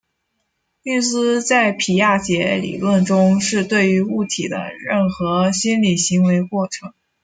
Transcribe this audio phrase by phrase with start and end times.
[0.81, 6.91] 运思在皮亚杰理论中是对于物体的任何心理行为过程。